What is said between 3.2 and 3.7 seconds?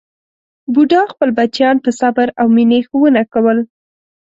کول.